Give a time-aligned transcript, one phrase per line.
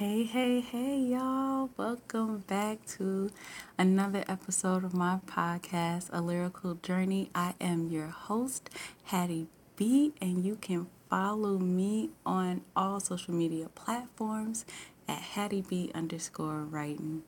[0.00, 1.68] Hey, hey, hey, y'all.
[1.76, 3.30] Welcome back to
[3.76, 7.28] another episode of my podcast, A Lyrical Journey.
[7.34, 8.70] I am your host,
[9.04, 14.64] Hattie B, and you can follow me on all social media platforms
[15.06, 17.22] at Hattie B underscore writing.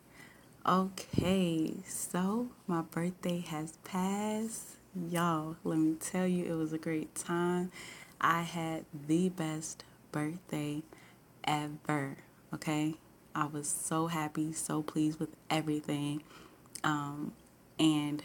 [0.66, 4.76] Okay, so my birthday has passed.
[4.94, 7.70] Y'all, let me tell you, it was a great time.
[8.18, 10.84] I had the best birthday
[11.44, 12.16] ever.
[12.54, 12.94] Okay,
[13.34, 16.22] I was so happy, so pleased with everything.
[16.84, 17.32] Um,
[17.78, 18.22] and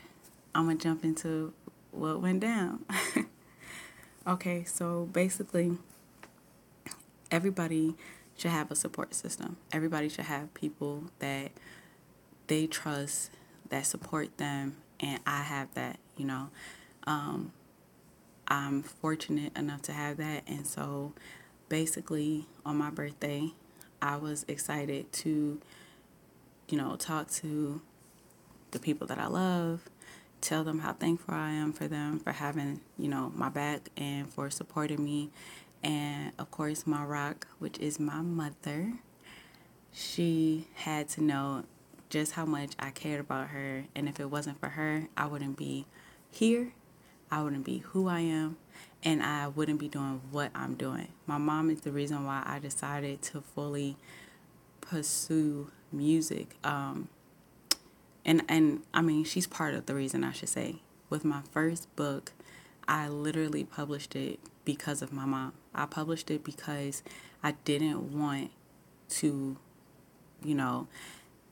[0.54, 1.54] I'm gonna jump into
[1.92, 2.84] what went down.
[4.28, 5.78] okay, so basically,
[7.32, 7.96] everybody
[8.38, 9.56] should have a support system.
[9.72, 11.52] Everybody should have people that
[12.48, 13.32] they trust
[13.70, 16.50] that support them, and I have that, you know.
[17.06, 17.54] Um,
[18.50, 21.14] I'm fortunate enough to have that, and so
[21.70, 23.54] basically on my birthday,
[24.02, 25.60] I was excited to,
[26.70, 27.82] you know, talk to
[28.72, 29.90] the people that I love,
[30.42, 34.32] tell them how thankful I am for them for having, you know, my back and
[34.32, 35.30] for supporting me.
[35.84, 38.94] And of course, my rock, which is my mother,
[39.94, 41.64] she had to know
[42.10, 43.86] just how much I cared about her.
[43.96, 45.86] And if it wasn't for her, I wouldn't be
[46.32, 46.74] here.
[47.30, 48.58] I wouldn't be who I am
[49.04, 51.10] and I wouldn't be doing what I'm doing.
[51.26, 53.98] My mom is the reason why I decided to fully
[54.82, 56.56] pursue music.
[56.64, 57.10] Um,
[58.26, 60.78] and and I mean, she's part of the reason I should say.
[61.10, 62.34] With my first book,
[62.88, 65.54] I literally published it because of my mom.
[65.74, 67.02] I published it because
[67.42, 68.52] I didn't want
[69.10, 69.56] to,
[70.44, 70.88] you know,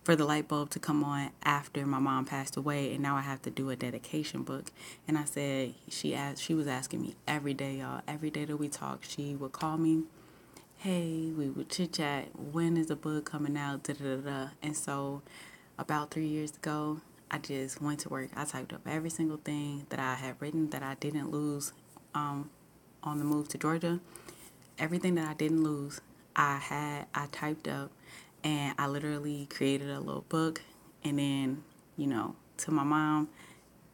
[0.06, 3.22] for the light bulb to come on after my mom passed away and now I
[3.22, 4.66] have to do a dedication book.
[5.08, 8.02] And I said she asked she was asking me every day, y'all.
[8.08, 10.03] Every day that we talked, she would call me,
[10.78, 13.81] Hey, we would chit chat, when is the book coming out?
[13.81, 14.48] Da, da, da.
[14.61, 15.23] And so
[15.80, 18.30] about three years ago, I just went to work.
[18.36, 21.73] I typed up every single thing that I had written that I didn't lose
[22.14, 22.52] um,
[23.02, 23.99] on the move to Georgia.
[24.77, 25.99] Everything that I didn't lose,
[26.36, 27.89] I had I typed up
[28.45, 30.61] and I literally created a little book
[31.04, 31.64] and then,
[31.98, 33.28] you know, to my mom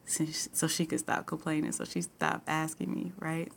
[0.04, 3.50] so she could stop complaining, so she stopped asking me, right?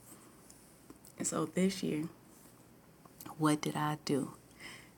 [1.17, 2.05] And so this year,
[3.37, 4.35] what did I do?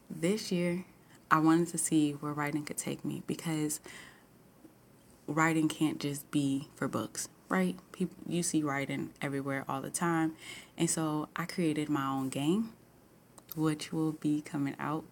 [0.09, 0.85] This year,
[1.31, 3.79] I wanted to see where writing could take me because
[5.25, 7.75] writing can't just be for books, right?
[7.91, 10.34] People you see writing everywhere all the time.
[10.78, 12.74] And so I created my own game
[13.56, 15.03] which will be coming out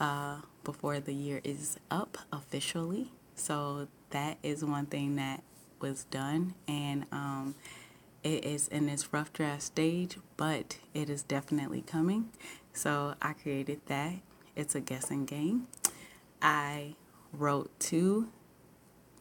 [0.00, 3.12] uh, before the year is up officially.
[3.34, 5.42] So that is one thing that
[5.80, 7.54] was done, and um,
[8.24, 12.30] it is in its rough draft stage, but it is definitely coming.
[12.72, 14.14] So I created that.
[14.56, 15.68] It's a guessing game.
[16.42, 16.94] I
[17.32, 18.28] wrote two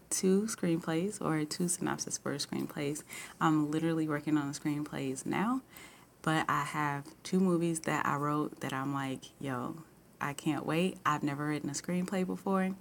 [0.09, 3.03] two screenplays or two synopsis for screenplays.
[3.41, 5.61] I'm literally working on the screenplays now,
[6.21, 9.77] but I have two movies that I wrote that I'm like, yo,
[10.19, 10.97] I can't wait.
[11.05, 12.71] I've never written a screenplay before.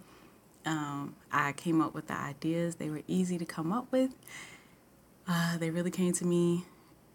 [0.64, 2.76] Um, I came up with the ideas.
[2.76, 4.10] They were easy to come up with.
[5.28, 6.64] Uh, they really came to me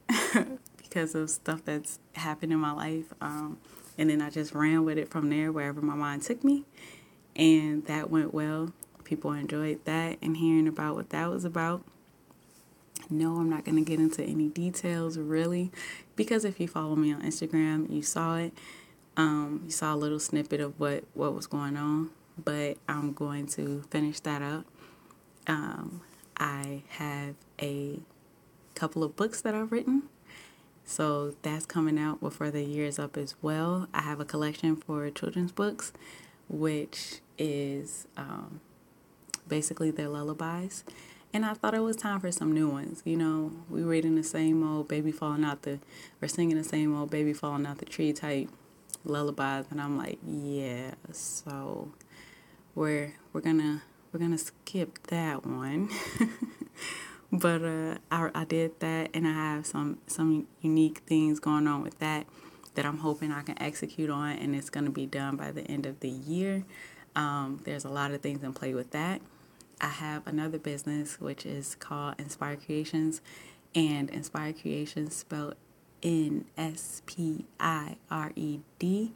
[0.78, 3.14] because of stuff that's happened in my life.
[3.22, 3.58] Um,
[3.98, 6.64] and then I just ran with it from there wherever my mind took me.
[7.36, 8.74] And that went well.
[9.03, 11.84] People enjoyed that and hearing about what that was about.
[13.09, 15.72] No, I'm not going to get into any details really
[16.16, 18.53] because if you follow me on Instagram, you saw it.
[19.18, 22.12] Um, you saw a little snippet of what, what was going on,
[22.44, 24.66] but I'm going to finish that up.
[25.48, 26.02] Um,
[26.38, 28.00] I have a
[28.76, 30.04] couple of books that I've written.
[30.86, 33.88] So that's coming out before the year is up as well.
[33.94, 35.94] I have a collection for children's books,
[36.50, 38.60] which is um,
[39.48, 40.84] basically their lullabies.
[41.34, 43.02] And I thought it was time for some new ones.
[43.06, 45.80] You know, we reading the same old baby falling out the,
[46.22, 48.50] or singing the same old baby falling out the tree type
[49.04, 51.92] lullabies and I'm like, yeah, so
[52.76, 55.90] we're we're gonna we're gonna skip that one.
[57.32, 61.82] but uh, I, I did that and I have some some unique things going on
[61.82, 62.28] with that
[62.76, 65.86] that I'm hoping I can execute on and it's gonna be done by the end
[65.86, 66.64] of the year.
[67.16, 69.22] Um, there's a lot of things in play with that.
[69.82, 73.22] I have another business which is called Inspire Creations
[73.74, 75.56] and Inspire Creations spelled
[76.03, 79.14] N S P I R E D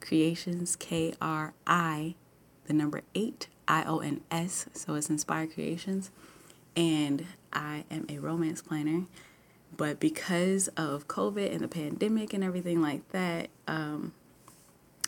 [0.00, 2.14] Creations K R I
[2.66, 6.10] the number 8 I O N S so it's Inspired Creations
[6.76, 9.04] and I am a romance planner
[9.76, 14.12] but because of COVID and the pandemic and everything like that um,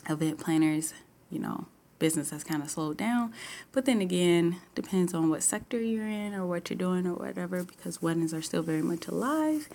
[0.07, 0.93] event planners,
[1.29, 1.65] you know,
[1.97, 3.33] business has kind of slowed down.
[3.71, 7.63] But then again, depends on what sector you're in or what you're doing or whatever,
[7.63, 9.69] because weddings are still very much alive.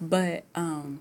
[0.00, 1.00] But um,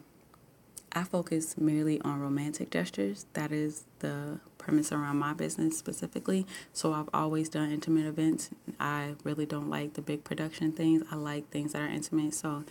[0.94, 3.26] I focus merely on romantic gestures.
[3.34, 6.48] That is the premise around my business specifically.
[6.72, 8.50] So I've always done intimate events.
[8.80, 11.04] I really don't like the big production things.
[11.12, 12.34] I like things that are intimate.
[12.34, 12.64] So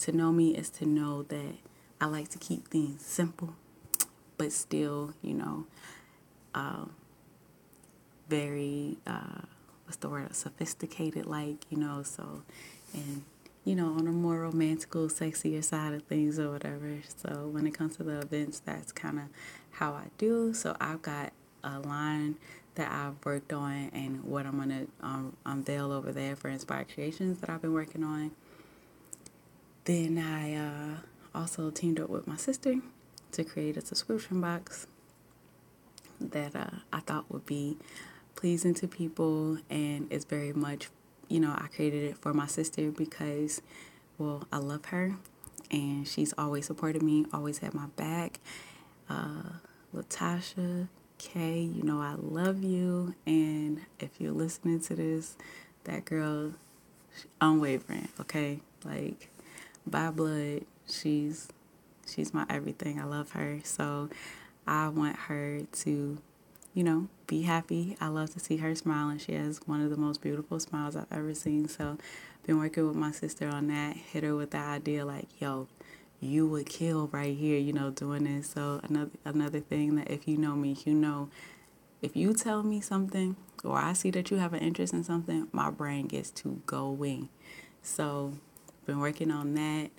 [0.00, 1.54] to know me is to know that
[2.00, 3.54] I like to keep things simple,
[4.36, 5.66] but still, you know,
[6.54, 6.92] um,
[8.28, 9.42] very uh,
[9.84, 12.42] what's the word sophisticated like you know so
[12.92, 13.22] and
[13.66, 16.98] you know on a more romantical sexier side of things or whatever.
[17.16, 19.24] So when it comes to the events that's kind of
[19.72, 20.54] how i do.
[20.54, 21.32] So i've got
[21.64, 22.36] a line
[22.76, 26.86] that i've worked on and what i'm going to um, unveil over there for inspired
[26.94, 28.30] creations that i've been working on.
[29.84, 30.96] Then i uh,
[31.38, 32.76] also teamed up with my sister
[33.32, 34.86] to create a subscription box
[36.20, 37.76] that uh, i thought would be
[38.36, 40.88] pleasing to people and it's very much
[41.28, 43.60] you know i created it for my sister because
[44.18, 45.16] well i love her
[45.70, 48.40] and she's always supported me always had my back.
[49.08, 49.58] Uh,
[49.94, 50.88] latasha
[51.18, 53.14] Kay, you know i love you.
[53.26, 55.36] And if you're listening to this
[55.84, 56.52] that girl
[57.40, 58.60] unwavering okay?
[58.84, 59.30] Like
[59.86, 61.48] by blood she's
[62.06, 63.00] she's my everything.
[63.00, 63.60] I love her.
[63.64, 64.10] So
[64.66, 66.18] i want her to
[66.76, 67.96] you know, be happy.
[68.02, 70.94] I love to see her smile, and She has one of the most beautiful smiles
[70.94, 71.68] I've ever seen.
[71.68, 71.96] So,
[72.46, 73.96] been working with my sister on that.
[73.96, 75.68] Hit her with the idea like, yo,
[76.20, 78.50] you would kill right here, you know, doing this.
[78.50, 81.30] So another another thing that if you know me, you know,
[82.02, 85.48] if you tell me something or I see that you have an interest in something,
[85.52, 87.30] my brain gets to going.
[87.82, 88.34] So,
[88.84, 89.90] been working on that.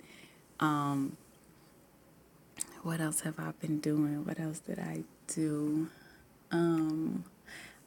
[0.60, 1.16] Um,
[2.82, 4.24] what else have I been doing?
[4.24, 5.88] What else did I do?
[6.50, 7.24] Um,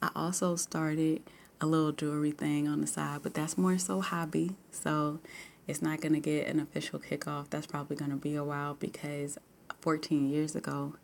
[0.00, 1.22] I also started
[1.60, 4.56] a little jewelry thing on the side, but that's more so hobby.
[4.70, 5.20] So
[5.66, 7.50] it's not going to get an official kickoff.
[7.50, 9.38] That's probably going to be a while because
[9.80, 10.94] 14 years ago,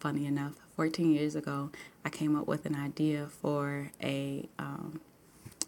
[0.00, 1.70] funny enough, 14 years ago,
[2.04, 5.00] I came up with an idea for a um,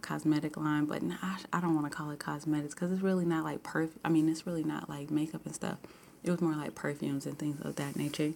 [0.07, 1.21] cosmetic line, but not,
[1.53, 3.99] I don't want to call it cosmetics because it's really not like perfume.
[4.05, 5.79] I mean, it's really not like makeup and stuff.
[6.23, 8.33] It was more like perfumes and things of that nature.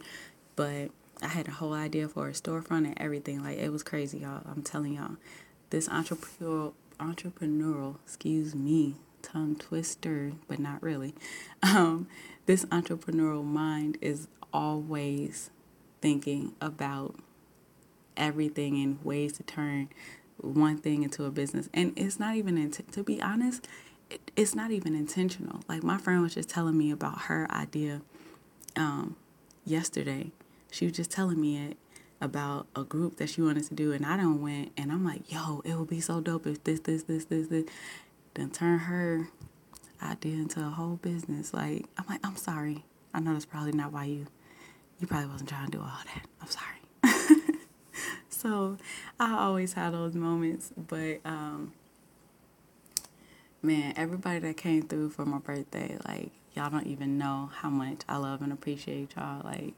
[0.56, 0.90] But
[1.22, 3.42] I had a whole idea for a storefront and everything.
[3.42, 4.42] Like it was crazy, y'all.
[4.50, 5.16] I'm telling y'all,
[5.70, 11.14] this entrepreneurial, entrepreneurial, excuse me, tongue twister, but not really.
[11.62, 12.08] Um,
[12.46, 15.50] this entrepreneurial mind is always
[16.00, 17.16] thinking about
[18.16, 19.90] everything and ways to turn
[20.40, 21.68] one thing into a business.
[21.72, 23.66] And it's not even, to be honest,
[24.10, 25.60] it, it's not even intentional.
[25.68, 28.02] Like my friend was just telling me about her idea
[28.76, 29.16] um,
[29.64, 30.32] yesterday.
[30.70, 31.76] She was just telling me it
[32.20, 35.32] about a group that she wanted to do, and I don't went, and I'm like,
[35.32, 37.64] yo, it would be so dope if this, this, this, this, this.
[38.34, 39.28] Then turn her
[40.02, 41.52] idea into a whole business.
[41.52, 42.84] Like I'm like, I'm sorry.
[43.12, 44.26] I know that's probably not why you
[45.00, 46.26] you probably wasn't trying to do all that.
[46.40, 46.79] I'm sorry.
[48.40, 48.78] So
[49.18, 51.74] I always had those moments, but um,
[53.60, 58.00] man, everybody that came through for my birthday, like y'all don't even know how much
[58.08, 59.44] I love and appreciate y'all.
[59.44, 59.74] Like,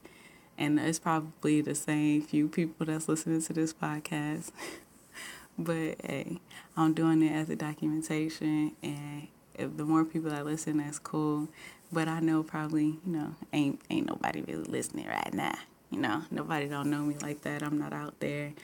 [0.57, 4.53] and it's probably the same few people that's listening to this podcast.
[5.59, 6.39] but hey,
[6.77, 11.49] I'm doing it as a documentation, and if the more people that listen, that's cool.
[11.91, 15.59] But I know probably you know ain't ain't nobody really listening right now.
[15.93, 17.63] You know, nobody don't know me like that.
[17.63, 18.55] I'm not out there.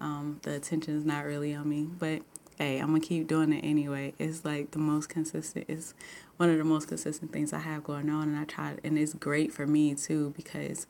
[0.00, 2.22] Um, the attention is not really on me, but
[2.56, 4.14] hey, I'm gonna keep doing it anyway.
[4.18, 5.66] It's like the most consistent.
[5.68, 5.94] It's
[6.38, 9.12] one of the most consistent things I have going on, and I try, and it's
[9.12, 10.86] great for me too because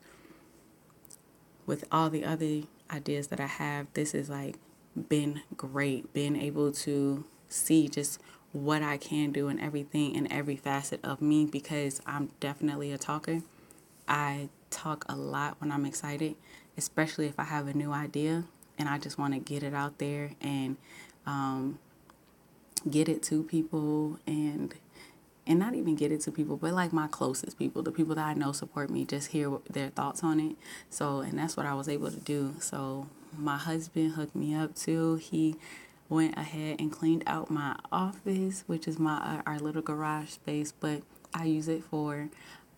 [1.65, 4.55] with all the other ideas that I have, this is like
[5.09, 6.13] been great.
[6.13, 11.21] Being able to see just what I can do and everything in every facet of
[11.21, 13.41] me because I'm definitely a talker.
[14.09, 16.35] I talk a lot when I'm excited,
[16.77, 18.45] especially if I have a new idea
[18.77, 20.77] and I just want to get it out there and
[21.25, 21.79] um,
[22.89, 24.73] get it to people and
[25.47, 28.25] and not even get it to people, but like my closest people, the people that
[28.25, 30.55] I know support me, just hear their thoughts on it.
[30.91, 32.53] So, and that's what I was able to do.
[32.59, 35.15] So, my husband hooked me up too.
[35.15, 35.55] He
[36.07, 40.71] went ahead and cleaned out my office, which is my uh, our little garage space,
[40.71, 41.01] but
[41.33, 42.29] I use it for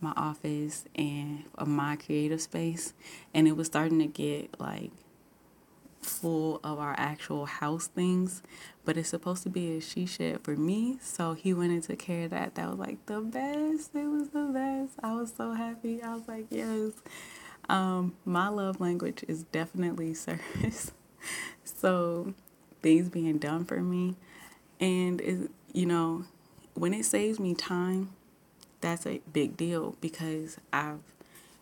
[0.01, 2.93] my office and my creative space
[3.33, 4.91] and it was starting to get like
[6.01, 8.41] full of our actual house things,
[8.85, 10.97] but it's supposed to be a she shed for me.
[11.01, 12.55] So he went and took care of that.
[12.55, 13.95] That was like the best.
[13.95, 14.93] It was the best.
[15.03, 16.01] I was so happy.
[16.01, 16.93] I was like, yes.
[17.69, 20.91] Um, my love language is definitely service.
[21.63, 22.33] so
[22.81, 24.15] things being done for me,
[24.79, 26.25] and it, you know,
[26.73, 28.09] when it saves me time,
[28.81, 30.99] that's a big deal because I've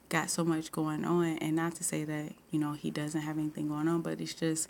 [0.10, 1.38] got so much going on.
[1.38, 4.34] And not to say that you know he doesn't have anything going on but it's
[4.34, 4.70] just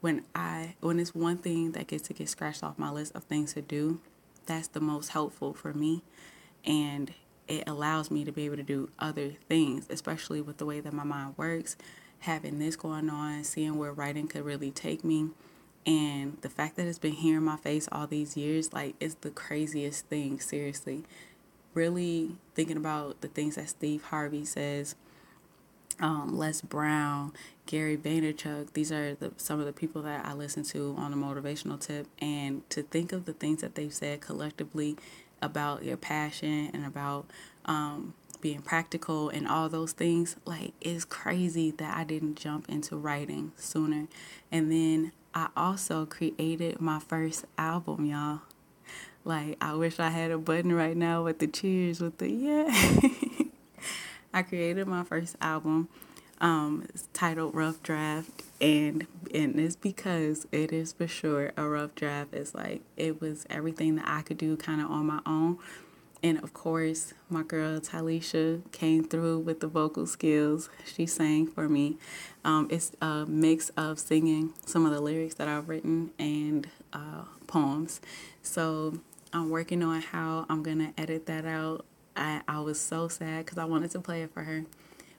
[0.00, 3.24] when i when it's one thing that gets to get scratched off my list of
[3.24, 3.98] things to do
[4.46, 6.02] that's the most helpful for me.
[6.64, 7.12] And
[7.48, 10.92] it allows me to be able to do other things especially with the way that
[10.92, 11.76] my mind works
[12.20, 15.28] having this going on seeing where writing could really take me.
[15.84, 19.14] And the fact that it's been here in my face all these years like it's
[19.16, 21.04] the craziest thing seriously
[21.76, 24.96] really thinking about the things that Steve Harvey says,
[26.00, 27.32] um, Les Brown,
[27.66, 28.72] Gary Vaynerchuk.
[28.72, 32.06] These are the, some of the people that I listen to on a motivational tip.
[32.18, 34.96] And to think of the things that they've said collectively
[35.42, 37.26] about your passion and about
[37.66, 42.96] um, being practical and all those things, like it's crazy that I didn't jump into
[42.96, 44.06] writing sooner.
[44.50, 48.40] And then I also created my first album, y'all.
[49.26, 53.42] Like, I wish I had a button right now with the cheers, with the yeah.
[54.32, 55.88] I created my first album.
[56.40, 62.34] Um, titled Rough Draft, and and it's because it is for sure a rough draft.
[62.34, 65.58] It's like it was everything that I could do kind of on my own.
[66.22, 70.68] And of course, my girl Talisha came through with the vocal skills.
[70.84, 71.96] She sang for me.
[72.44, 77.24] Um, it's a mix of singing some of the lyrics that I've written and uh,
[77.46, 78.00] poems.
[78.42, 79.00] So
[79.36, 81.84] I'm working on how I'm going to edit that out.
[82.16, 84.64] I, I was so sad because I wanted to play it for her.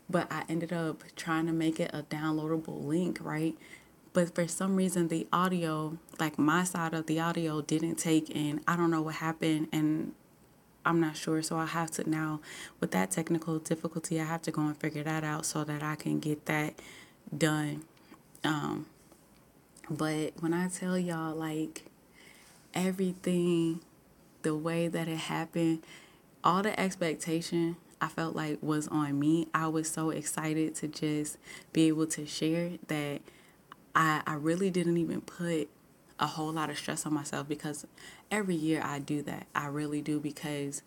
[0.09, 3.55] But I ended up trying to make it a downloadable link, right?
[4.13, 8.61] But for some reason, the audio, like my side of the audio, didn't take and
[8.67, 9.67] I don't know what happened.
[9.71, 10.13] And
[10.83, 11.43] I'm not sure.
[11.43, 12.39] So I have to now,
[12.79, 15.93] with that technical difficulty, I have to go and figure that out so that I
[15.93, 16.73] can get that
[17.37, 17.83] done.
[18.43, 18.87] Um,
[19.91, 21.83] but when I tell y'all, like,
[22.73, 23.81] everything
[24.47, 25.83] the way that it happened,
[26.41, 29.49] all the expectation I felt like was on me.
[29.53, 31.37] I was so excited to just
[31.73, 33.19] be able to share that
[33.93, 35.67] I, I really didn't even put
[36.17, 37.85] a whole lot of stress on myself because
[38.31, 39.47] every year I do that.
[39.53, 40.81] I really do because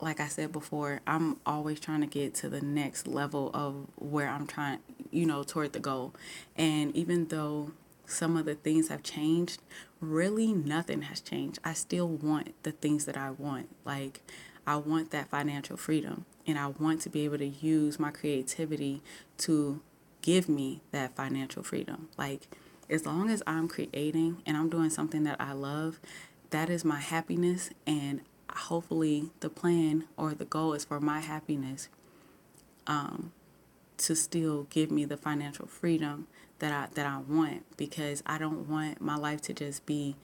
[0.00, 4.28] like I said before, I'm always trying to get to the next level of where
[4.28, 4.80] I'm trying,
[5.12, 6.14] you know, toward the goal.
[6.56, 7.70] And even though
[8.06, 9.62] some of the things have changed,
[10.00, 11.58] really nothing has changed.
[11.64, 13.74] I still want the things that I want.
[13.84, 14.22] Like,
[14.66, 19.02] I want that financial freedom and I want to be able to use my creativity
[19.38, 19.80] to
[20.22, 22.08] give me that financial freedom.
[22.16, 22.48] Like,
[22.90, 26.00] as long as I'm creating and I'm doing something that I love,
[26.50, 27.70] that is my happiness.
[27.86, 31.88] And hopefully, the plan or the goal is for my happiness
[32.86, 33.32] um,
[33.98, 36.26] to still give me the financial freedom
[36.58, 40.16] that I that I want because I don't want my life to just be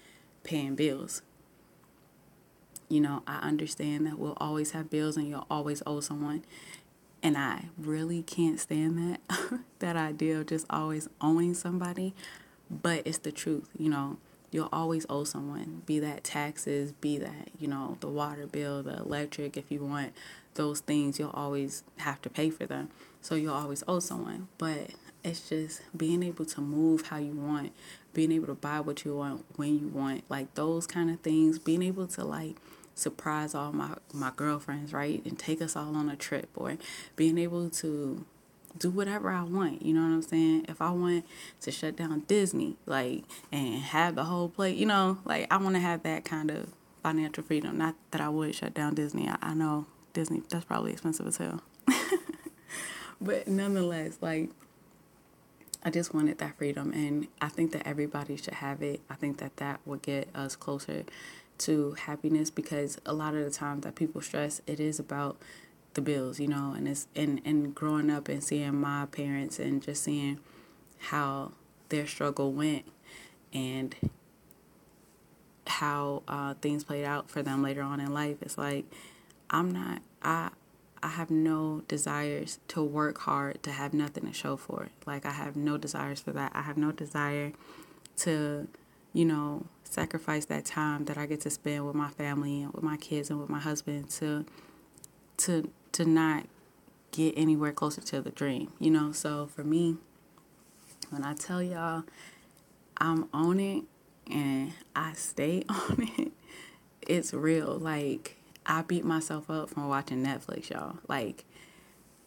[0.42, 1.22] paying bills.
[2.88, 6.44] You know, I understand that we'll always have bills and you'll always owe someone.
[7.22, 12.14] And I really can't stand that that idea of just always owing somebody,
[12.70, 14.18] but it's the truth, you know.
[14.50, 18.98] You'll always owe someone, be that taxes, be that, you know, the water bill, the
[18.98, 20.12] electric, if you want
[20.54, 22.90] those things, you'll always have to pay for them.
[23.20, 24.46] So you'll always owe someone.
[24.58, 24.90] But
[25.24, 27.72] it's just being able to move how you want,
[28.12, 31.58] being able to buy what you want when you want, like those kind of things,
[31.58, 32.56] being able to like
[32.94, 35.24] surprise all my my girlfriends, right?
[35.24, 36.76] And take us all on a trip or
[37.16, 38.24] being able to
[38.76, 40.66] do whatever I want, you know what I'm saying?
[40.68, 41.24] If I want
[41.60, 45.74] to shut down Disney, like and have the whole plate, you know, like I want
[45.76, 47.78] to have that kind of financial freedom.
[47.78, 49.28] Not that I would shut down Disney.
[49.28, 51.62] I, I know Disney that's probably expensive as hell.
[53.20, 54.50] but nonetheless, like
[55.84, 59.00] I just wanted that freedom, and I think that everybody should have it.
[59.10, 61.04] I think that that would get us closer
[61.58, 65.36] to happiness because a lot of the time that people stress, it is about
[65.92, 69.82] the bills, you know, and it's and and growing up and seeing my parents and
[69.82, 70.40] just seeing
[70.98, 71.52] how
[71.90, 72.84] their struggle went
[73.52, 73.94] and
[75.66, 78.38] how uh, things played out for them later on in life.
[78.42, 78.84] It's like
[79.50, 80.50] I'm not I
[81.04, 84.92] I have no desires to work hard to have nothing to show for it.
[85.04, 86.52] Like I have no desires for that.
[86.54, 87.52] I have no desire
[88.20, 88.66] to,
[89.12, 92.82] you know, sacrifice that time that I get to spend with my family and with
[92.82, 94.46] my kids and with my husband to
[95.36, 96.46] to to not
[97.12, 99.12] get anywhere closer to the dream, you know?
[99.12, 99.98] So for me,
[101.10, 102.04] when I tell y'all
[102.96, 103.84] I'm on it
[104.26, 106.32] and I stay on it,
[107.02, 107.76] it's real.
[107.76, 108.33] Like
[108.66, 110.98] I beat myself up from watching Netflix, y'all.
[111.08, 111.44] Like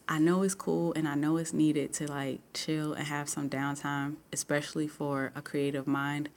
[0.07, 3.49] I know it's cool and I know it's needed to like chill and have some
[3.49, 6.29] downtime, especially for a creative mind.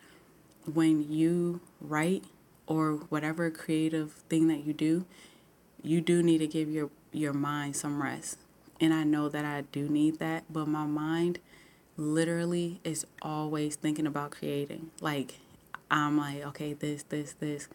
[0.72, 2.24] When you write
[2.66, 5.04] or whatever creative thing that you do,
[5.82, 8.38] you do need to give your your mind some rest.
[8.80, 11.38] And I know that I do need that, but my mind
[11.96, 14.90] literally is always thinking about creating.
[15.00, 15.38] Like
[15.90, 17.68] I'm like, okay, this, this, this.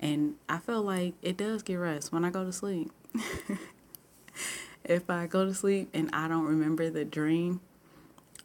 [0.00, 2.90] And I feel like it does get rest when I go to sleep.
[4.84, 7.60] if I go to sleep and I don't remember the dream,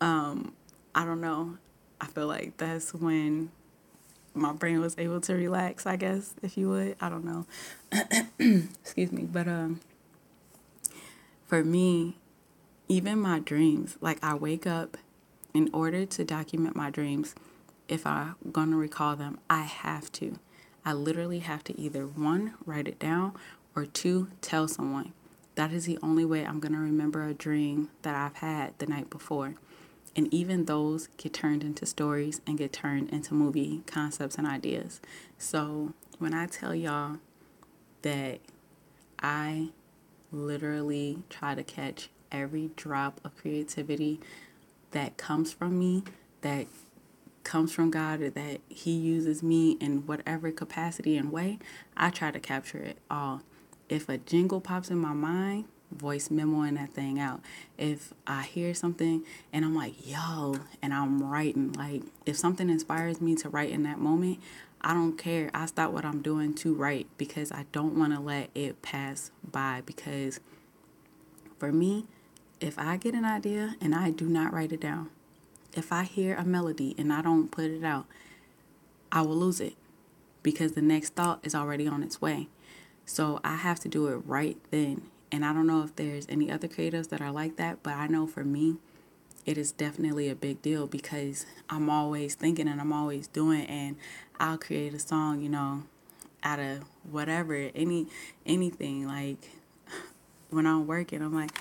[0.01, 0.53] um,
[0.93, 1.57] I don't know.
[1.99, 3.51] I feel like that's when
[4.33, 6.97] my brain was able to relax, I guess, if you would.
[6.99, 7.45] I don't know.
[8.83, 9.23] Excuse me.
[9.23, 9.79] But um
[11.47, 12.17] for me,
[12.87, 14.97] even my dreams, like I wake up
[15.53, 17.35] in order to document my dreams,
[17.87, 20.39] if I'm going to recall them, I have to.
[20.85, 23.33] I literally have to either one, write it down,
[23.75, 25.13] or two, tell someone.
[25.55, 28.85] That is the only way I'm going to remember a dream that I've had the
[28.85, 29.55] night before.
[30.15, 35.01] And even those get turned into stories and get turned into movie concepts and ideas.
[35.37, 37.17] So when I tell y'all
[38.03, 38.39] that
[39.19, 39.69] I
[40.31, 44.19] literally try to catch every drop of creativity
[44.91, 46.03] that comes from me,
[46.41, 46.67] that
[47.45, 51.59] comes from God or that He uses me in whatever capacity and way,
[51.95, 53.41] I try to capture it all.
[53.87, 57.41] If a jingle pops in my mind, voice memoing that thing out.
[57.77, 59.23] If I hear something
[59.53, 63.83] and I'm like, yo, and I'm writing, like if something inspires me to write in
[63.83, 64.39] that moment,
[64.81, 65.49] I don't care.
[65.53, 69.31] I stop what I'm doing to write because I don't want to let it pass
[69.49, 69.81] by.
[69.85, 70.39] Because
[71.57, 72.05] for me,
[72.59, 75.09] if I get an idea and I do not write it down,
[75.75, 78.05] if I hear a melody and I don't put it out,
[79.11, 79.75] I will lose it
[80.41, 82.47] because the next thought is already on its way.
[83.05, 85.03] So I have to do it right then.
[85.31, 88.07] And I don't know if there's any other creatives that are like that, but I
[88.07, 88.77] know for me,
[89.45, 93.95] it is definitely a big deal because I'm always thinking and I'm always doing and
[94.39, 95.83] I'll create a song, you know,
[96.43, 98.07] out of whatever, any
[98.45, 99.51] anything like
[100.49, 101.51] when I'm working, I'm like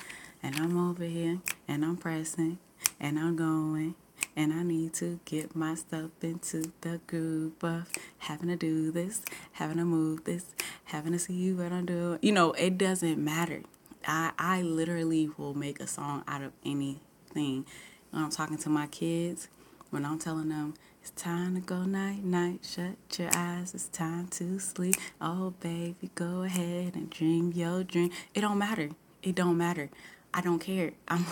[0.42, 2.58] and I'm over here and I'm pressing
[3.00, 3.94] and I'm going
[4.36, 9.78] and I need to get myself into the groove of having to do this, having
[9.78, 10.46] to move this,
[10.84, 12.18] having to see what I'm doing.
[12.22, 13.62] You know, it doesn't matter.
[14.06, 17.66] I, I literally will make a song out of anything.
[18.10, 19.48] When I'm talking to my kids,
[19.90, 24.28] when I'm telling them it's time to go night night, shut your eyes, it's time
[24.28, 24.96] to sleep.
[25.20, 28.10] Oh baby, go ahead and dream your dream.
[28.34, 28.90] It don't matter.
[29.22, 29.90] It don't matter.
[30.34, 30.92] I don't care.
[31.08, 31.24] I'm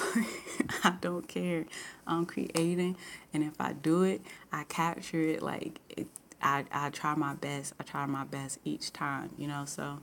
[0.85, 1.67] I don't care.
[2.07, 2.97] I'm creating
[3.35, 6.07] and if I do it, I capture it like it,
[6.41, 7.75] I I try my best.
[7.81, 9.99] I try my best each time, you know, so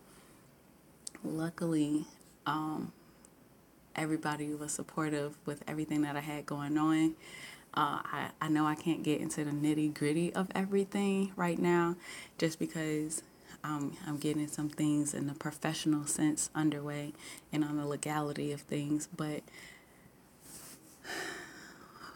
[1.24, 2.06] luckily
[2.46, 2.92] um
[3.96, 7.16] everybody was supportive with everything that I had going on.
[7.74, 11.96] Uh, I, I know I can't get into the nitty gritty of everything right now
[12.38, 13.22] just because
[13.64, 17.14] um, I'm getting some things in the professional sense underway
[17.52, 19.08] and on the legality of things.
[19.16, 19.42] But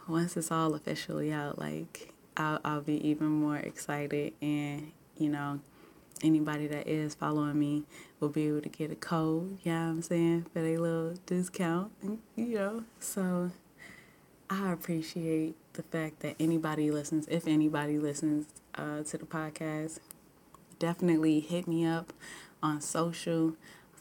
[0.07, 4.33] once it's all officially out, like I'll, I'll be even more excited.
[4.41, 5.59] And, you know,
[6.23, 7.83] anybody that is following me
[8.19, 11.13] will be able to get a code, you know what I'm saying, for a little
[11.25, 11.91] discount,
[12.35, 12.83] you know.
[12.99, 13.51] So
[14.49, 19.99] I appreciate the fact that anybody listens, if anybody listens uh, to the podcast,
[20.83, 22.11] definitely hit me up
[22.61, 23.53] on social.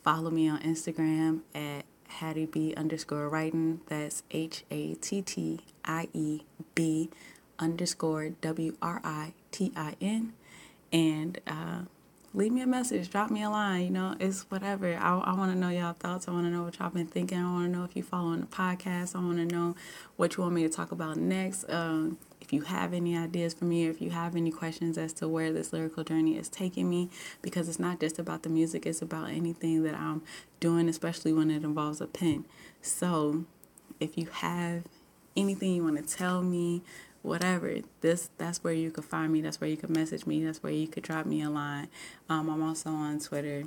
[0.03, 3.81] Follow me on Instagram at Hattie B underscore writing.
[3.87, 6.41] That's H A T T I E
[6.75, 7.09] B
[7.57, 10.33] underscore W R I T I N.
[10.93, 11.83] And uh,
[12.35, 13.85] leave me a message, drop me a line.
[13.85, 14.93] You know, it's whatever.
[14.93, 16.27] I, I want to know y'all thoughts.
[16.27, 17.39] I want to know what y'all been thinking.
[17.39, 19.15] I want to know if you following the podcast.
[19.15, 19.77] I want to know
[20.17, 21.65] what you want me to talk about next.
[21.71, 22.19] Um,
[22.53, 25.27] if you have any ideas for me, or if you have any questions as to
[25.27, 27.09] where this lyrical journey is taking me,
[27.41, 30.21] because it's not just about the music, it's about anything that I'm
[30.61, 32.45] doing, especially when it involves a pen.
[32.83, 33.47] So,
[34.01, 34.83] if you have
[35.35, 36.83] anything you want to tell me,
[37.23, 39.41] whatever, this that's where you could find me.
[39.41, 40.45] That's where you could message me.
[40.45, 41.89] That's where you could drop me a line.
[42.29, 43.65] Um, I'm also on Twitter,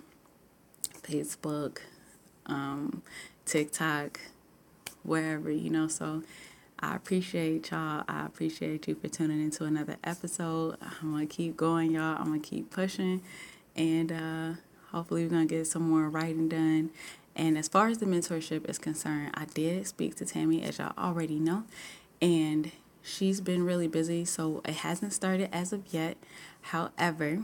[1.01, 1.79] Facebook,
[2.45, 3.01] um,
[3.45, 4.19] TikTok,
[5.01, 5.87] wherever you know.
[5.87, 6.21] So
[6.79, 8.03] I appreciate y'all.
[8.07, 10.77] I appreciate you for tuning into another episode.
[10.81, 12.17] I'm gonna keep going, y'all.
[12.17, 13.21] I'm gonna keep pushing,
[13.75, 14.49] and uh,
[14.91, 16.91] hopefully we're gonna get some more writing done.
[17.35, 20.93] And as far as the mentorship is concerned, I did speak to Tammy, as y'all
[20.97, 21.63] already know,
[22.21, 26.17] and she's been really busy, so it hasn't started as of yet.
[26.61, 27.43] However,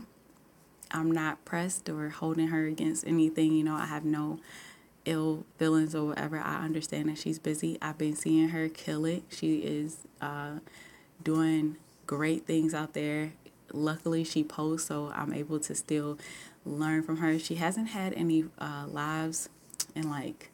[0.90, 3.52] I'm not pressed or holding her against anything.
[3.54, 4.40] You know, I have no
[5.04, 6.38] ill feelings or whatever.
[6.38, 7.78] I understand that she's busy.
[7.82, 9.24] I've been seeing her kill it.
[9.28, 10.58] She is uh,
[11.22, 13.32] doing great things out there.
[13.72, 16.18] Luckily, she posts, so I'm able to still
[16.64, 17.38] learn from her.
[17.38, 19.48] She hasn't had any uh, lives
[19.94, 20.50] in like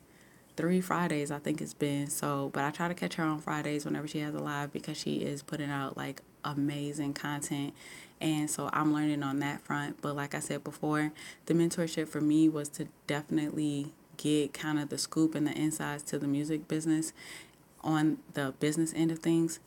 [0.56, 2.08] three Fridays, I think it's been.
[2.08, 4.96] So, but I try to catch her on Fridays whenever she has a live because
[4.96, 7.74] she is putting out like amazing content.
[8.20, 10.02] And so I'm learning on that front.
[10.02, 11.12] But like I said before,
[11.46, 16.02] the mentorship for me was to definitely get kind of the scoop and the insights
[16.02, 17.14] to the music business
[17.83, 19.61] on the business end of things.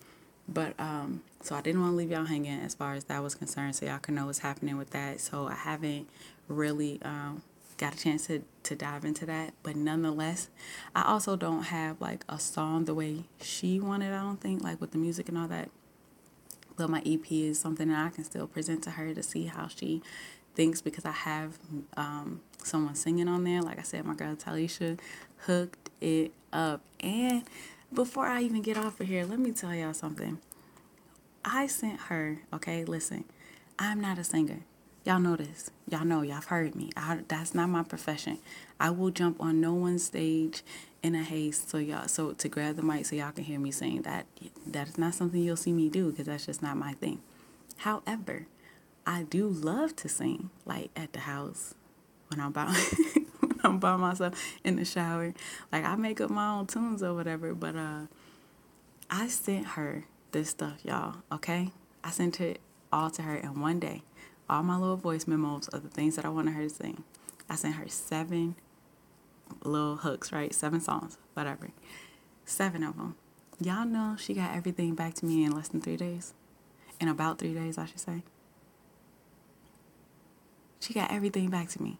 [0.48, 3.34] But um, so I didn't want to leave y'all hanging as far as that was
[3.34, 5.20] concerned, so y'all can know what's happening with that.
[5.20, 6.08] So I haven't
[6.48, 7.42] really um,
[7.78, 10.50] got a chance to, to dive into that, but nonetheless,
[10.96, 14.14] I also don't have like a song the way she wanted.
[14.14, 15.70] I don't think like with the music and all that.
[16.78, 19.68] But my EP is something that I can still present to her to see how
[19.68, 20.02] she
[20.56, 21.58] thinks because I have
[21.96, 23.62] um, someone singing on there.
[23.62, 25.00] Like I said, my girl Talisha
[25.46, 26.82] hooked it up.
[27.00, 27.44] And
[27.94, 30.40] before I even get off of here, let me tell y'all something.
[31.44, 33.26] I sent her, okay, listen,
[33.80, 34.60] I'm not a singer.
[35.04, 35.72] Y'all know this.
[35.90, 36.92] Y'all know, y'all have heard me.
[36.96, 38.38] I, that's not my profession.
[38.80, 40.62] I will jump on no one's stage
[41.02, 43.72] in a haste so y'all so to grab the mic so y'all can hear me
[43.72, 44.28] sing that
[44.68, 47.20] that is not something you'll see me do because that's just not my thing.
[47.78, 48.46] However,
[49.06, 51.74] I do love to sing like at the house
[52.32, 52.66] when I'm by
[53.40, 55.34] when I'm by myself in the shower.
[55.72, 58.02] Like I make up my own tunes or whatever, but uh
[59.10, 61.72] I sent her this stuff, y'all, okay?
[62.04, 62.62] I sent it
[62.94, 64.04] all to her in one day.
[64.50, 67.04] All my little voice memos of the things that I wanted her to sing.
[67.50, 68.56] I sent her seven
[69.64, 70.54] little hooks, right?
[70.54, 71.72] Seven songs, whatever.
[72.46, 73.16] Seven of them.
[73.60, 76.34] Y'all know she got everything back to me in less than three days.
[77.02, 78.24] In about three days, I should say.
[80.80, 82.00] She got everything back to me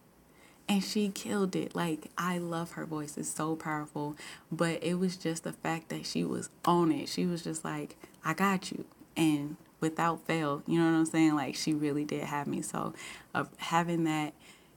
[0.72, 1.74] and she killed it.
[1.74, 4.16] Like I love her voice; it's so powerful.
[4.50, 7.08] But it was just the fact that she was on it.
[7.10, 11.34] She was just like, "I got you," and without fail, you know what I'm saying?
[11.34, 12.62] Like she really did have me.
[12.62, 12.94] So,
[13.34, 14.32] of having that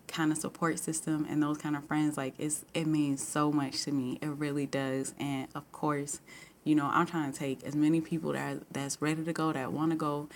[0.08, 3.84] kind of support system and those kind of friends, like it's it means so much
[3.84, 4.20] to me.
[4.22, 5.14] It really does.
[5.18, 6.20] And of course,
[6.66, 9.72] you know, I'm trying to take as many people that that's ready to go, that
[9.72, 10.28] want to go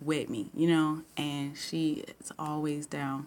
[0.00, 3.26] with me, you know, and she is always down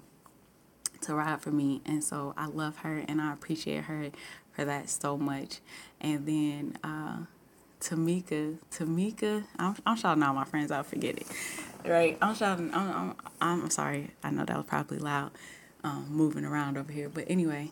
[1.01, 1.81] to ride for me.
[1.85, 4.11] And so I love her and I appreciate her
[4.53, 5.59] for that so much.
[5.99, 7.25] And then uh,
[7.79, 11.27] Tamika, Tamika, I'm, I'm shouting all my friends out, forget it.
[11.85, 12.17] Right?
[12.21, 14.11] I'm shouting, I'm, I'm, I'm sorry.
[14.23, 15.31] I know that was probably loud
[15.83, 17.09] um, moving around over here.
[17.09, 17.71] But anyway,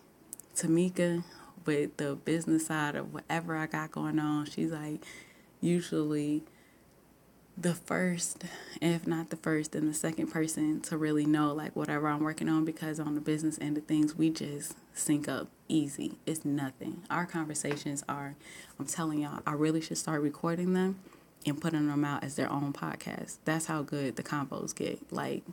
[0.55, 1.23] Tamika,
[1.65, 5.03] with the business side of whatever I got going on, she's like
[5.61, 6.43] usually
[7.59, 8.43] the first,
[8.81, 12.47] if not the first, and the second person to really know like whatever I'm working
[12.47, 16.17] on because on the business end of things, we just sync up easy.
[16.25, 17.03] It's nothing.
[17.09, 18.35] Our conversations are,
[18.79, 20.99] I'm telling y'all, I really should start recording them
[21.45, 23.37] and putting them out as their own podcast.
[23.43, 25.11] That's how good the combos get.
[25.11, 25.43] Like,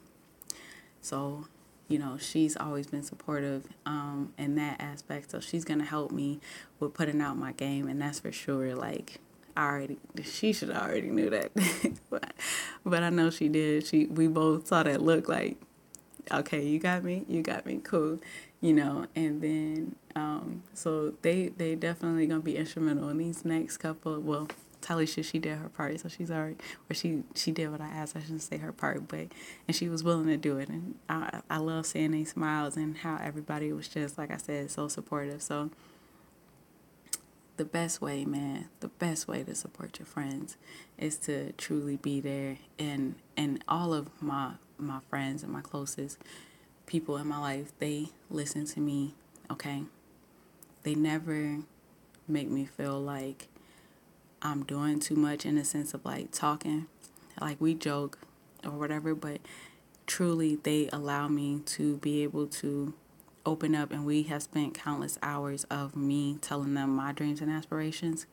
[1.01, 1.47] so,
[1.89, 5.33] you know, she's always been supportive um, in that aspect.
[5.33, 6.41] So she's going to help me
[6.79, 8.75] with putting out my game, and that's for sure.
[8.77, 9.21] Like,
[9.57, 11.51] Already she should already knew that,
[12.11, 12.33] but
[12.85, 13.87] but I know she did.
[13.87, 15.57] She we both saw that look like,
[16.31, 18.19] okay, you got me, you got me, cool,
[18.61, 19.07] you know.
[19.17, 24.21] And then um, so they they definitely gonna be instrumental in these next couple.
[24.21, 24.49] Well,
[24.83, 26.57] Talisha she did her part, so she's already
[26.89, 28.17] or she she did what I asked.
[28.17, 29.29] I shouldn't say her part, but
[29.67, 30.69] and she was willing to do it.
[30.69, 34.71] And I I love seeing these smiles and how everybody was just like I said
[34.71, 35.43] so supportive.
[35.43, 35.71] So
[37.57, 40.57] the best way, man, the best way to support your friends
[40.99, 46.19] is to truly be there and and all of my my friends and my closest
[46.87, 49.15] people in my life, they listen to me,
[49.51, 49.83] okay?
[50.83, 51.59] They never
[52.29, 53.49] make me feel like
[54.43, 56.87] I'm doing too much in the sense of like talking.
[57.41, 58.19] Like we joke
[58.65, 59.41] or whatever, but
[60.07, 62.95] truly they allow me to be able to
[63.47, 67.51] open up and we have spent countless hours of me telling them my dreams and
[67.51, 68.27] aspirations.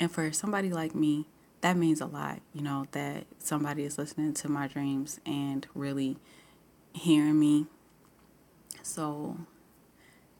[0.00, 1.26] And for somebody like me,
[1.60, 6.16] that means a lot, you know, that somebody is listening to my dreams and really
[6.92, 7.66] hearing me.
[8.82, 9.36] So,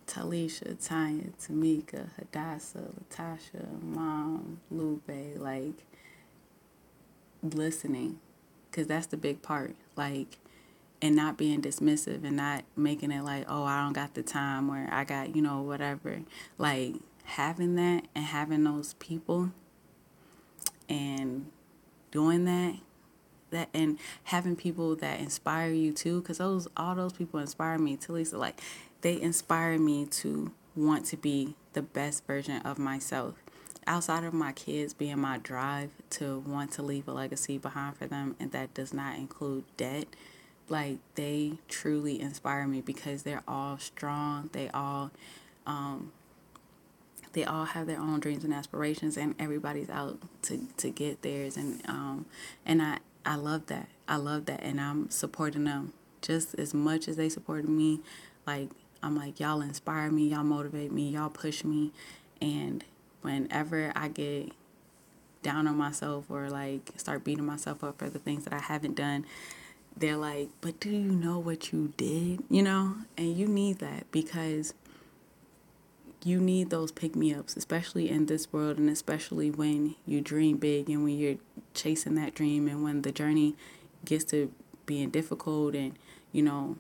[0.09, 5.85] Talisha, Tanya, Tamika, Hadassah, Latasha, Mom, Lupe, like,
[7.42, 8.18] listening,
[8.70, 9.76] because that's the big part.
[9.94, 10.38] Like,
[11.02, 14.70] and not being dismissive and not making it like, oh, I don't got the time
[14.70, 16.22] or I got, you know, whatever.
[16.56, 19.50] Like having that and having those people
[20.88, 21.46] and
[22.12, 22.76] doing that
[23.50, 27.96] that and having people that inspire you too because those all those people inspire me
[27.96, 28.60] to lisa like
[29.02, 33.34] they inspire me to want to be the best version of myself
[33.86, 38.06] outside of my kids being my drive to want to leave a legacy behind for
[38.06, 40.06] them and that does not include debt
[40.72, 45.12] like they truly inspire me because they're all strong they all
[45.66, 46.11] um,
[47.32, 51.56] they all have their own dreams and aspirations and everybody's out to, to get theirs
[51.56, 52.26] and um,
[52.66, 53.88] and I, I love that.
[54.08, 58.00] I love that and I'm supporting them just as much as they supported me.
[58.46, 58.70] Like
[59.02, 61.92] I'm like y'all inspire me y'all motivate me y'all push me
[62.40, 62.85] and
[63.22, 64.52] whenever I get
[65.42, 68.96] down on myself or like start beating myself up for the things that I haven't
[68.96, 69.24] done,
[69.96, 72.42] they're like, but do you know what you did?
[72.48, 72.96] You know?
[73.16, 74.74] And you need that because
[76.24, 80.57] you need those pick me ups, especially in this world and especially when you dream
[80.57, 81.38] big and when you're
[81.74, 83.57] chasing that dream and when the journey
[84.05, 84.52] gets to
[84.87, 85.98] being difficult and,
[86.31, 86.76] you know,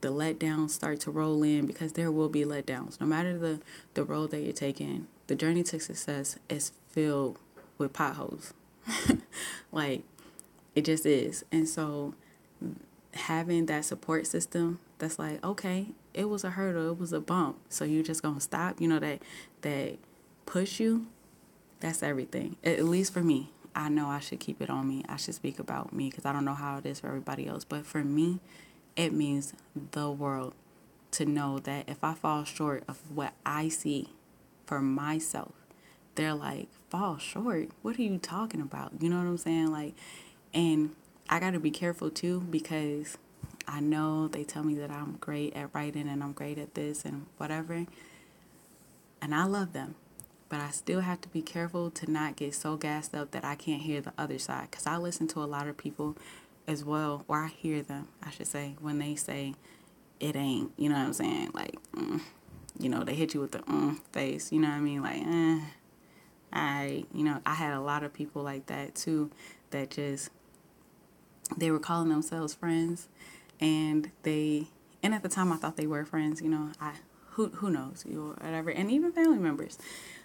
[0.00, 3.00] the letdowns start to roll in because there will be letdowns.
[3.00, 3.60] No matter the,
[3.94, 7.38] the road that you're taking, the journey to success is filled
[7.78, 8.54] with potholes.
[9.72, 10.02] like
[10.74, 11.44] it just is.
[11.52, 12.14] And so
[13.14, 17.58] having that support system that's like, okay, it was a hurdle, it was a bump.
[17.68, 19.22] So you just gonna stop, you know, that
[19.62, 19.98] that
[20.46, 21.06] push you,
[21.80, 22.56] that's everything.
[22.64, 23.50] At least for me.
[23.74, 25.04] I know I should keep it on me.
[25.08, 27.64] I should speak about me because I don't know how it is for everybody else.
[27.64, 28.40] But for me,
[28.96, 29.54] it means
[29.92, 30.54] the world
[31.12, 34.08] to know that if I fall short of what I see
[34.66, 35.52] for myself.
[36.14, 37.68] They're like, fall short.
[37.82, 38.92] What are you talking about?
[39.00, 39.72] You know what I'm saying?
[39.72, 39.94] Like,
[40.52, 40.94] and
[41.30, 43.16] I got to be careful too because
[43.68, 47.04] I know they tell me that I'm great at writing and I'm great at this
[47.04, 47.86] and whatever.
[49.22, 49.94] And I love them.
[50.48, 53.54] But I still have to be careful to not get so gassed up that I
[53.54, 54.72] can't hear the other side.
[54.72, 56.16] Because I listen to a lot of people
[56.66, 59.54] as well, or I hear them, I should say, when they say,
[60.18, 61.50] it ain't, you know what I'm saying?
[61.54, 62.20] Like, mm,
[62.80, 65.02] you know, they hit you with the mm face, you know what I mean?
[65.02, 65.60] Like, eh,
[66.52, 69.30] I, you know, I had a lot of people like that too
[69.70, 70.30] that just,
[71.56, 73.08] they were calling themselves friends
[73.60, 74.68] and they,
[75.02, 76.92] and at the time I thought they were friends, you know, I,
[77.30, 78.70] who, who knows, you know, whatever.
[78.70, 79.78] And even family members,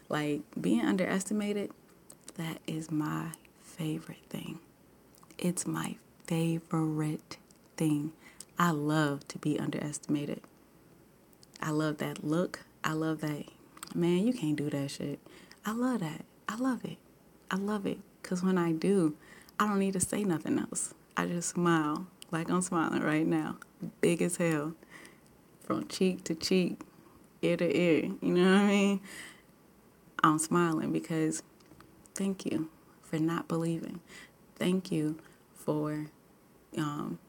[0.10, 1.72] like being underestimated,
[2.36, 3.32] that is my
[3.64, 4.60] favorite thing.
[5.38, 7.38] It's my favorite
[7.78, 8.14] thing.
[8.58, 10.42] I love to be underestimated.
[11.62, 12.62] I love that look.
[12.84, 13.46] I love that.
[13.94, 15.20] Man, you can't do that shit.
[15.66, 16.26] I love that.
[16.48, 16.98] I love it.
[17.50, 18.00] I love it.
[18.22, 19.16] Because when I do,
[19.60, 20.94] I don't need to say nothing else.
[21.18, 23.58] I just smile like I'm smiling right now.
[24.02, 24.74] Big as hell.
[25.64, 26.82] From cheek to cheek,
[27.42, 28.12] ear to ear.
[28.22, 29.02] You know what I mean?
[30.24, 31.44] I'm smiling because
[32.14, 32.70] thank you
[33.02, 34.02] for not believing.
[34.56, 35.18] Thank you
[35.54, 36.08] for
[36.78, 37.20] um,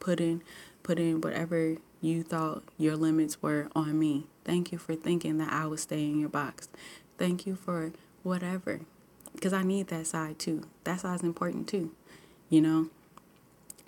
[0.00, 0.42] putting
[0.82, 4.26] putting whatever you thought your limits were on me.
[4.44, 6.68] Thank you for thinking that I would stay in your box.
[7.16, 8.80] Thank you for whatever.
[9.32, 10.64] Because I need that side too.
[10.84, 11.92] That side's important too,
[12.50, 12.90] you know?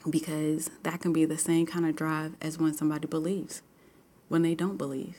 [0.09, 3.63] Because that can be the same kind of drive as when somebody believes,
[4.29, 5.19] when they don't believe.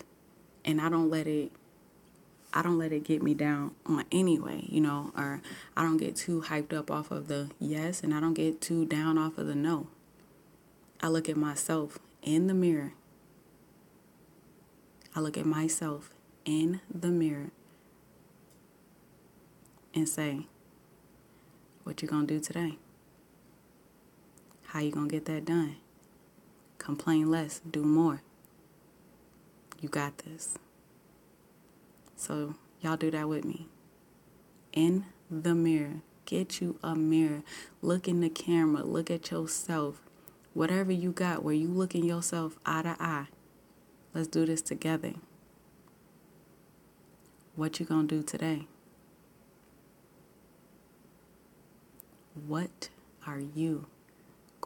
[0.63, 1.51] And I don't let it
[2.53, 5.41] I don't let it get me down on anyway, you know, or
[5.75, 8.85] I don't get too hyped up off of the yes and I don't get too
[8.85, 9.87] down off of the no.
[11.01, 12.93] I look at myself in the mirror.
[15.15, 16.09] I look at myself
[16.45, 17.51] in the mirror
[19.93, 20.47] and say,
[21.83, 22.77] what you gonna do today?
[24.67, 25.77] How you gonna get that done?
[26.77, 28.21] Complain less, do more.
[29.79, 30.57] You got this.
[32.15, 33.67] So y'all do that with me.
[34.73, 36.01] In the mirror.
[36.25, 37.43] Get you a mirror.
[37.81, 38.83] Look in the camera.
[38.83, 40.01] Look at yourself
[40.53, 43.27] whatever you got where you looking yourself eye to eye.
[44.13, 45.13] Let's do this together.
[47.55, 48.67] What you going to do today?
[52.47, 52.89] What
[53.25, 53.85] are you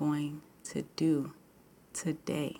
[0.01, 1.31] going to do
[1.93, 2.57] today?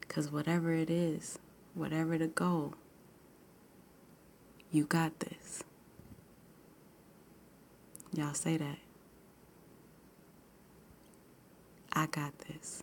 [0.00, 1.38] Because whatever it is,
[1.74, 2.74] whatever the goal,
[4.72, 5.62] you got this.
[8.12, 8.78] Y'all say that.
[11.92, 12.82] I got this.